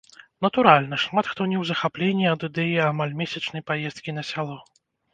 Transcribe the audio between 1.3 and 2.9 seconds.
хто не ў захапленні ад ідэі